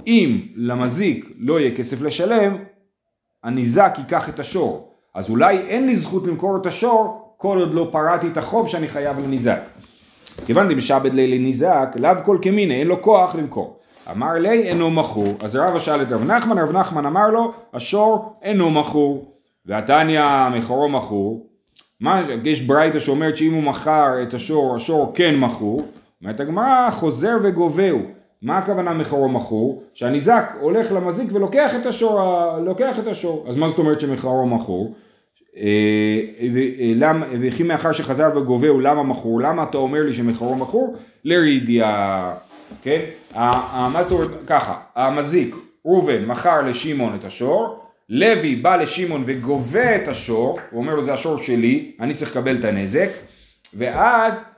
[0.08, 2.58] אם למזיק לא יהיה כסף לשלם,
[3.44, 4.94] הניזק ייקח את השור.
[5.16, 8.88] אז אולי אין לי זכות למכור את השור כל עוד לא פרעתי את החוב שאני
[8.88, 9.62] חייב לניזק.
[10.46, 13.80] כיוון דמשעבד לי לניזק, לאו כל כמיניה, אין לו כוח למכור.
[14.12, 18.34] אמר לי אינו מכור, אז רבא שאל את רב נחמן, רב נחמן אמר לו, השור
[18.42, 19.36] אינו מכור.
[19.66, 21.48] והתניא מכורו מכור,
[22.44, 25.86] יש ברייתא שאומרת שאם הוא מכר את השור, השור כן מכור,
[26.22, 28.00] אומרת הגמרא חוזר וגובהו.
[28.42, 29.84] מה הכוונה מכרו מכור?
[29.94, 32.22] שהניזק הולך למזיק ולוקח את השור,
[32.66, 33.46] לוקח את השור.
[33.48, 34.96] אז מה זאת אומרת שמכרו מכור?
[35.58, 36.22] אה,
[37.42, 39.42] וכי מאחר שחזר וגובהו למה מכור?
[39.42, 40.96] למה אתה אומר לי שמכרו מכור?
[41.24, 42.34] לרידיה,
[42.82, 43.00] כן?
[43.94, 44.30] מה זאת אומרת?
[44.48, 45.56] ככה, המזיק
[45.86, 47.80] ראובן מכר לשמעון את השור,
[48.10, 52.56] לוי בא לשמעון וגובה את השור, הוא אומר לו זה השור שלי, אני צריך לקבל
[52.56, 53.10] את הנזק,
[53.74, 54.49] ואז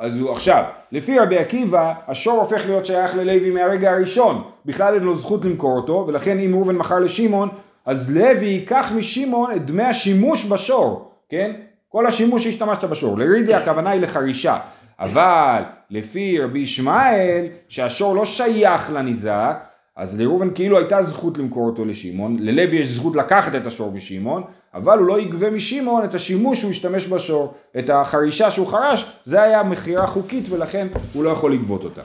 [0.00, 5.02] אז הוא עכשיו, לפי רבי עקיבא, השור הופך להיות שייך ללוי מהרגע הראשון, בכלל אין
[5.02, 7.48] לו זכות למכור אותו, ולכן אם ראובן מכר לשמעון,
[7.86, 11.52] אז לוי ייקח משמעון את דמי השימוש בשור, כן?
[11.88, 13.18] כל השימוש שהשתמשת בשור.
[13.18, 14.58] לרידיה הכוונה היא לחרישה,
[15.00, 19.56] אבל לפי רבי ישמעאל, שהשור לא שייך לניזק,
[19.96, 24.42] אז לראובן כאילו הייתה זכות למכור אותו לשמעון, ללוי יש זכות לקחת את השור משמעון,
[24.74, 29.42] אבל הוא לא יגבה משמעון את השימוש שהוא השתמש בשור, את החרישה שהוא חרש, זה
[29.42, 32.02] היה מכירה חוקית ולכן הוא לא יכול לגבות אותה.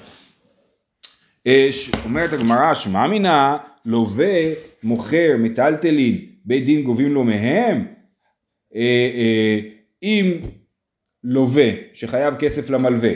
[2.05, 7.85] אומרת הגמרא, שמע מינה, לווה, מוכר, מטלטלין, בית דין גובים לו מהם?
[8.75, 8.81] אה,
[9.15, 9.59] אה,
[10.03, 10.31] אם
[11.23, 13.11] לווה שחייב כסף למלווה,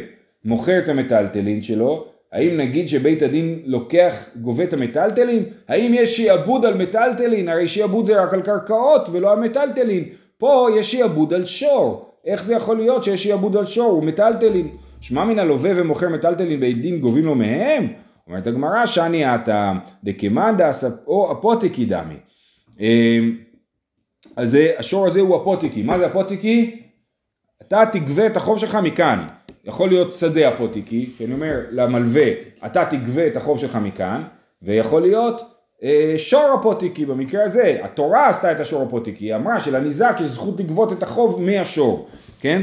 [0.45, 5.43] מוכר את המטלטלין שלו, האם נגיד שבית הדין לוקח, גובה את המטלטלין?
[5.67, 7.49] האם יש שיעבוד על מטלטלין?
[7.49, 10.03] הרי שיעבוד זה רק על קרקעות ולא על מטלטלין.
[10.37, 12.15] פה יש שיעבוד על שור.
[12.25, 13.91] איך זה יכול להיות שיש שיעבוד על שור?
[13.91, 14.67] הוא מטלטלין.
[15.01, 17.87] שמע מן הלווה ומוכר מטלטלין בית דין גובים לו מהם?
[18.27, 19.71] אומרת הגמרא, שאני עתה
[20.03, 20.55] דקמאן
[21.07, 22.15] או אפוטיקי דמי.
[22.79, 23.37] אמ,
[24.35, 25.83] אז השור הזה הוא אפוטיקי.
[25.83, 26.81] מה זה אפוטיקי?
[27.61, 29.27] אתה תגבה את החוב שלך מכאן.
[29.65, 32.31] יכול להיות שדה אפוטיקי, שאני אומר למלווה,
[32.65, 34.23] אתה תגבה את החוב שלך מכאן,
[34.61, 35.41] ויכול להיות
[35.83, 40.59] אה, שור אפוטיקי במקרה הזה, התורה עשתה את השור אפוטיקי, היא אמרה שלניזק יש זכות
[40.59, 42.07] לגבות את החוב מהשור,
[42.39, 42.61] כן?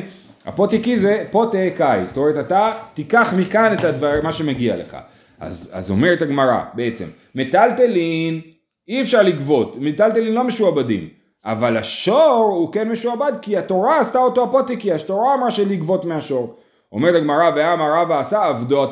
[0.49, 4.97] אפוטיקי זה פוטה קאי, זאת אומרת אתה תיקח מכאן את הדבר, מה שמגיע לך.
[5.41, 8.41] אז, אז אומרת הגמרא בעצם, מטלטלין
[8.89, 11.09] אי אפשר לגבות, מטלטלין לא משועבדים,
[11.45, 16.57] אבל השור הוא כן משועבד כי התורה עשתה אותו אפוטיקי, התורה אמרה שלגבות מהשור.
[16.93, 18.85] אומרת הגמרא ואמר רבא עשה עבדו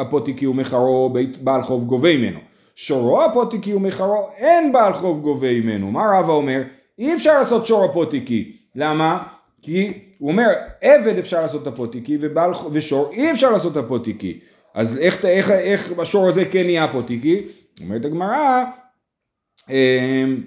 [0.00, 2.38] אפוטיקי ומחרו בעל חוב גובה ממנו.
[2.74, 5.90] שורו אפוטיקי ומחרו אין בעל חוב גובה ממנו.
[5.90, 6.62] מה רבא אומר?
[6.98, 8.56] אי אפשר לעשות שור אפוטיקי.
[8.74, 9.22] למה?
[9.62, 10.48] כי הוא אומר
[10.80, 14.40] עבד אפשר לעשות אפוטיקי ובעל, ושור אי אפשר לעשות אפוטיקי.
[14.74, 17.42] אז איך, איך, איך השור הזה כן יהיה אפוטיקי?
[17.80, 18.64] אומרת הגמרא
[19.70, 20.42] אמ,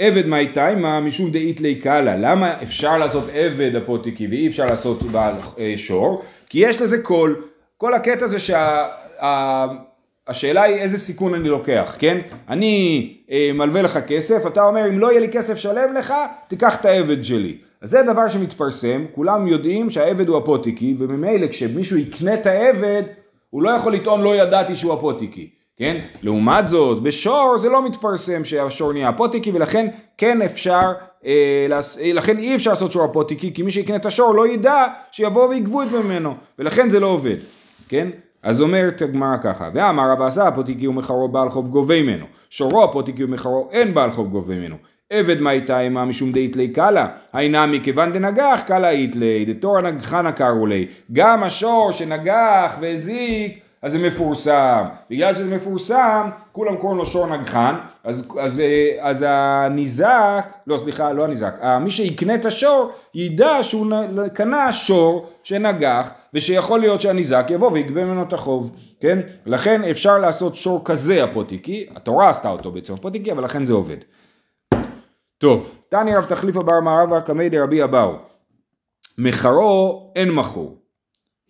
[0.00, 2.16] עבד מאי תימא משום דאית לי קאלה.
[2.16, 6.22] למה אפשר לעשות עבד אפוטיקי ואי אפשר לעשות בעל אה, שור?
[6.48, 7.42] כי יש לזה קול.
[7.76, 9.90] כל הקטע זה שהעבד
[10.30, 12.18] השאלה היא איזה סיכון אני לוקח, כן?
[12.48, 16.14] אני אה, מלווה לך כסף, אתה אומר אם לא יהיה לי כסף שלם לך,
[16.48, 17.56] תיקח את העבד שלי.
[17.82, 23.02] אז זה דבר שמתפרסם, כולם יודעים שהעבד הוא הפוטיקי, וממילא כשמישהו יקנה את העבד,
[23.50, 25.50] הוא לא יכול לטעון לא ידעתי שהוא הפוטיקי,
[25.80, 25.96] כן?
[26.22, 29.86] לעומת זאת, בשור זה לא מתפרסם שהשור נהיה הפוטיקי, ולכן
[30.18, 30.92] כן אפשר,
[31.26, 34.48] אה, לס- אה, לכן אי אפשר לעשות שור הפוטיקי, כי מי שיקנה את השור לא
[34.48, 37.36] ידע שיבואו ויגבו את זה ממנו, ולכן זה לא עובד,
[37.88, 38.08] כן?
[38.42, 43.24] אז אומרת הגמרא ככה, ואמר רב עשה הפוטיקי ומחרו בעל חוב גובה ממנו, שורו הפוטיקי
[43.24, 44.76] ומחרו אין בעל חוב גובה ממנו.
[45.10, 50.66] עבד מה איתה עמה משום דאיתלי קלה, היינה מכיוון דנגח קלה איתלי, דתור נגחנה קראו
[50.66, 57.26] לי, גם השור שנגח והזיק, אז זה מפורסם, בגלל שזה מפורסם, כולם קוראים לו שור
[57.26, 62.92] נגחן, אז, אז, אה, אז הניזק, לא סליחה, לא הניזק, אה, מי שיקנה את השור,
[63.14, 63.86] ידע שהוא
[64.34, 69.18] קנה שור שנגח, ושיכול להיות שהניזק יבוא ויגבה ממנו את החוב, כן?
[69.46, 73.96] לכן אפשר לעשות שור כזה הפוטיקי, התורה עשתה אותו בעצם הפוטיקי, אבל לכן זה עובד.
[75.38, 78.12] טוב, תני רב תחליפה בר מערבה קמי דרבי אבאו.
[79.18, 80.78] מחרו אין מכור,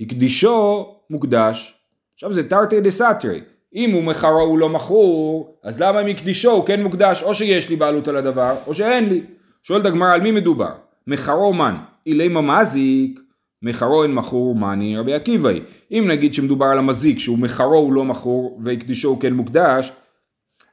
[0.00, 1.79] הקדישו מוקדש.
[2.20, 3.40] עכשיו זה תרתי דה סתרי.
[3.74, 7.22] אם הוא מחרו הוא לא מכור, אז למה אם הקדישו הוא כן מוקדש?
[7.22, 9.20] או שיש לי בעלות על הדבר, או שאין לי.
[9.62, 10.72] שואלת הגמרא על מי מדובר?
[11.06, 11.74] מחרו מן,
[12.06, 13.20] אילי ממזיק,
[13.62, 15.60] מחרו אין מכור מאני רבי עקיבאי.
[15.90, 19.92] אם נגיד שמדובר על המזיק שהוא מחרו הוא לא מכור והקדישו הוא כן מוקדש,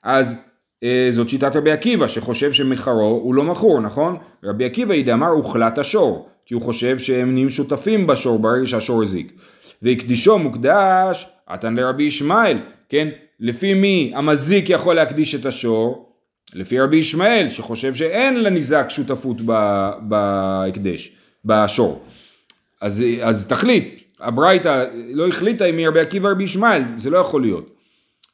[0.04, 0.36] אז
[0.84, 4.18] אה, זאת שיטת רבי עקיבא שחושב שמחרו הוא לא מכור, נכון?
[4.44, 9.32] רבי עקיבא דאמר הוחלט השור, כי הוא חושב שהם נהיים שותפים בשור ברגע שהשור הזיק.
[9.82, 12.58] והקדישו מוקדש, עתן לרבי ישמעאל,
[12.90, 13.08] כן?
[13.40, 16.14] לפי מי המזיק יכול להקדיש את השור?
[16.54, 19.38] לפי רבי ישמעאל, שחושב שאין לניזק שותפות
[20.02, 21.12] בהקדש,
[21.46, 22.06] בשור.
[22.82, 27.42] אז, אז תחליט, הברייתא לא החליטה אם היא רבי עקיבא רבי ישמעאל, זה לא יכול
[27.42, 27.76] להיות.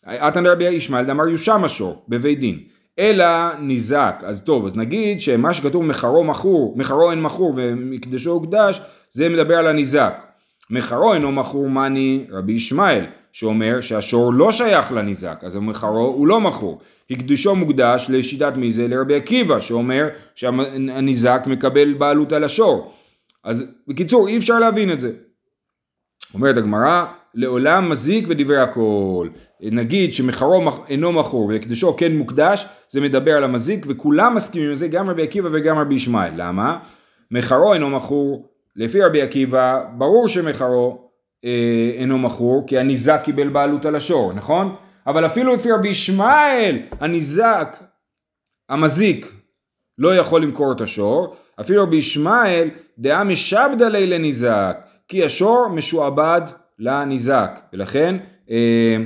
[0.06, 2.60] עתן רבי ישמעאל דאמר יושם השור בבית דין.
[3.00, 3.26] אלא
[3.60, 9.30] ניזק, אז טוב, אז נגיד שמה שכתוב מחרו מכור, מחרו אין מכור ומקדשו הוקדש, זה
[9.30, 10.33] מדבר על הניזק.
[10.74, 16.42] מחרו אינו מכור מאני רבי ישמעאל, שאומר שהשור לא שייך לניזק, אז מחרו הוא לא
[16.42, 16.80] מכור.
[17.10, 18.88] הקדשו מוקדש לשיטת מי זה?
[18.88, 22.94] לרבי עקיבא, שאומר שהניזק מקבל בעלות על השור.
[23.44, 25.12] אז בקיצור, אי אפשר להבין את זה.
[26.34, 27.06] אומרת הגמרא,
[27.36, 29.28] לעולם מזיק ודברי הכל.
[29.62, 34.76] נגיד שמחרו מח- אינו מכור והקדשו כן מוקדש, זה מדבר על המזיק וכולם מסכימים עם
[34.76, 36.32] זה, גם רבי עקיבא וגם רבי ישמעאל.
[36.36, 36.78] למה?
[37.32, 41.10] מחרו אינו מכור, לפי רבי עקיבא, ברור שמחרו
[41.46, 44.76] אה, אינו מכור, כי הניזק קיבל בעלות על השור, נכון?
[45.08, 47.84] אבל אפילו לפי רבי ישמעאל, הניזק,
[48.70, 49.32] המזיק,
[49.98, 56.42] לא יכול למכור את השור, אפילו רבי ישמעאל, דעה משבדה לי לניזק, כי השור משועבד
[56.80, 58.16] לניזק, ולכן
[58.50, 58.98] אה,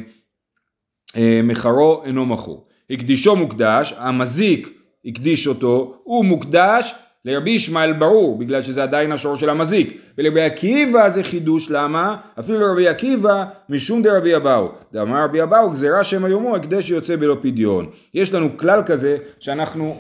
[1.16, 2.68] אה, מחרו אינו מכור.
[2.90, 4.70] הקדישו מוקדש, המזיק
[5.06, 6.96] הקדיש אותו, הוא מוקדש
[7.28, 9.98] לרבי ישמעאל ברור, בגלל שזה עדיין השור של המזיק.
[10.18, 12.16] ולרבי עקיבא זה חידוש, למה?
[12.40, 14.70] אפילו לרבי עקיבא, משום דרבי אבאו.
[14.94, 17.90] דאמר רבי אבאו, גזירה שמא יומו, הקדש יוצא בלא פדיון.
[18.14, 19.98] יש לנו כלל כזה, שאנחנו,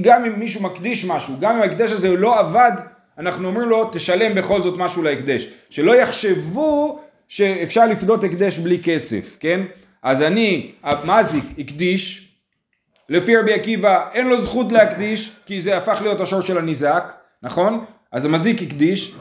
[0.00, 2.72] גם אם מישהו מקדיש משהו, גם אם ההקדש הזה לא עבד,
[3.18, 5.48] אנחנו אומרים לו, תשלם בכל זאת משהו להקדש.
[5.70, 9.60] שלא יחשבו שאפשר לפדות הקדש בלי כסף, כן?
[10.02, 12.29] אז אני, המזיק, הקדיש,
[13.10, 17.84] לפי רבי עקיבא אין לו זכות להקדיש, כי זה הפך להיות השור של הניזק, נכון?
[18.12, 19.14] אז המזיק הקדיש,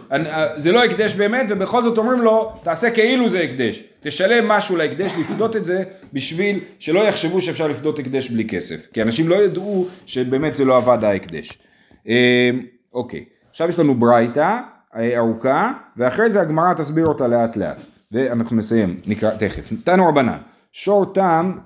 [0.58, 3.84] זה לא הקדש באמת, ובכל זאת אומרים לו, תעשה כאילו זה הקדש.
[4.00, 8.88] תשלם משהו להקדש, לפדות את זה, בשביל שלא יחשבו שאפשר לפדות הקדש בלי כסף.
[8.94, 11.60] כי אנשים לא ידעו שבאמת זה לא עבד ההקדש.
[12.08, 12.50] אה,
[12.94, 14.58] אוקיי, עכשיו יש לנו ברייתא
[14.96, 17.82] אה, ארוכה, ואחרי זה הגמרא תסביר אותה לאט לאט.
[18.12, 19.70] ואנחנו נסיים, נקרא תכף.
[19.84, 20.38] תנו רבנן,
[20.72, 21.58] שור תם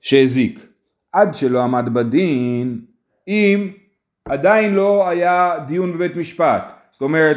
[0.00, 0.75] שהזיק.
[1.16, 2.80] עד שלא עמד בדין,
[3.28, 3.68] אם
[4.28, 6.72] עדיין לא היה דיון בבית משפט.
[6.90, 7.36] זאת אומרת,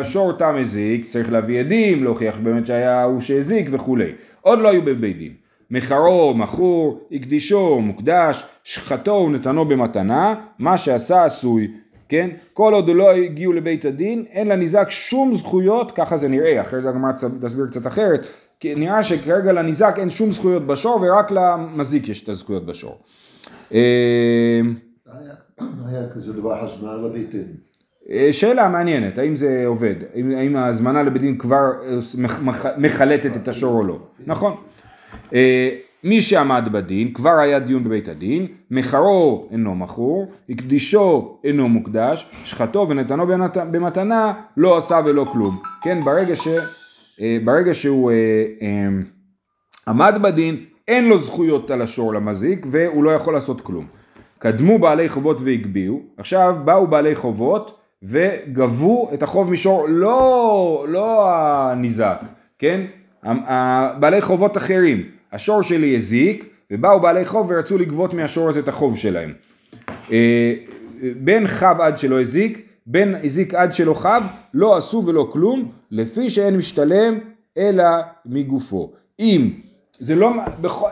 [0.00, 4.12] השור תם הזיק, צריך להביא עדים, להוכיח באמת שהיה הוא שהזיק וכולי.
[4.40, 5.32] עוד לא היו בבית דין.
[5.70, 11.68] מחרו, מכור, הקדישו, מוקדש, שחטו ונתנו במתנה, מה שעשה עשוי.
[12.08, 12.30] כן?
[12.52, 16.88] כל עוד לא הגיעו לבית הדין, אין לניזק שום זכויות, ככה זה נראה, אחרי זה
[16.88, 18.26] הגמרא תסביר קצת אחרת,
[18.64, 22.98] כי נראה שכרגע לניזק אין שום זכויות בשור ורק למזיק יש את הזכויות בשור.
[23.70, 24.62] היה
[26.14, 27.46] כזה דבר הזמנה לבית דין.
[28.32, 31.70] שאלה מעניינת, האם זה עובד, האם, האם ההזמנה לבית דין כבר
[32.78, 34.54] מחלטת את השור או לא, נכון.
[36.04, 42.86] מי שעמד בדין, כבר היה דיון בבית הדין, מחרו אינו מכור, הקדישו אינו מוקדש, שחטו
[42.88, 43.26] ונתנו
[43.70, 45.58] במתנה, לא עשה ולא כלום.
[45.82, 46.48] כן, ברגע, ש,
[47.44, 48.12] ברגע שהוא
[49.88, 50.56] עמד בדין,
[50.88, 53.86] אין לו זכויות על השור למזיק והוא לא יכול לעשות כלום.
[54.38, 62.20] קדמו בעלי חובות והגביהו, עכשיו באו בעלי חובות וגבו את החוב משור, לא, לא הניזק,
[62.58, 62.80] כן?
[64.00, 68.96] בעלי חובות אחרים, השור שלי הזיק ובאו בעלי חוב ורצו לגבות מהשור הזה את החוב
[68.98, 69.32] שלהם.
[70.12, 70.54] אה,
[71.16, 74.22] בין חב עד שלא הזיק, בין הזיק עד שלא חב,
[74.54, 77.18] לא עשו ולא כלום, לפי שאין משתלם
[77.58, 77.84] אלא
[78.26, 78.92] מגופו.
[79.20, 79.50] אם
[79.98, 80.30] זה לא,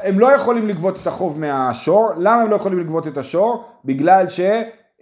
[0.02, 3.64] הם לא יכולים לגבות את החוב מהשור, למה הם לא יכולים לגבות את השור?
[3.84, 4.26] בגלל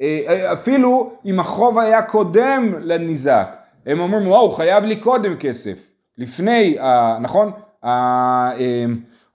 [0.00, 6.76] שאפילו אם החוב היה קודם לניזק, הם אומרים וואו הוא חייב לי קודם כסף, לפני,
[7.20, 7.50] נכון?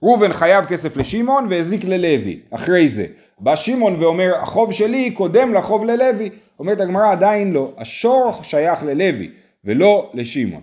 [0.02, 3.06] ראובן חייב כסף לשמעון והזיק ללוי, אחרי זה.
[3.38, 9.30] בא שמעון ואומר החוב שלי קודם לחוב ללוי, אומרת הגמרא עדיין לא, השור שייך ללוי
[9.64, 10.62] ולא לשמעון.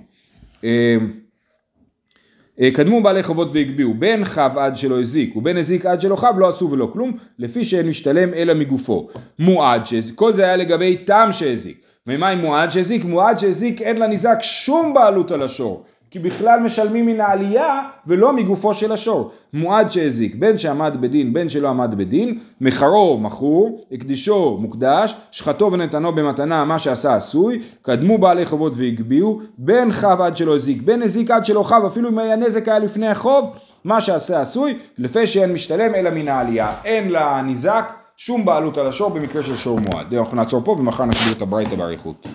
[0.63, 0.97] אה,
[2.73, 3.93] קדמו בעלי חובות והגביהו.
[3.93, 7.63] בין חב עד שלא הזיק ובין הזיק עד שלא חב לא עשו ולא כלום לפי
[7.63, 9.07] שאין משתלם אלא מגופו.
[9.39, 11.81] מועד שהזיק כל זה היה לגבי תם שהזיק.
[12.07, 13.03] ומה עם מועד שהזיק?
[13.03, 18.73] מועד שהזיק אין לניזק שום בעלות על השור כי בכלל משלמים מן העלייה ולא מגופו
[18.73, 19.31] של השור.
[19.53, 26.11] מועד שהזיק, בין שעמד בדין בין שלא עמד בדין, מחרו מכור, הקדישו מוקדש, שחטו ונתנו
[26.11, 31.31] במתנה מה שעשה עשוי, קדמו בעלי חובות והגביהו, בין חב עד שלא הזיק, בין הזיק
[31.31, 35.95] עד שלא חב, אפילו אם הנזק היה לפני החוב, מה שעשה עשוי, לפי שאין משתלם
[35.95, 36.71] אלא מן העלייה.
[36.85, 40.13] אין לניזק שום בעלות על השור במקרה של שור מועד.
[40.13, 42.27] אנחנו נעצור פה ומחר נסביר את הברייתא באריכות.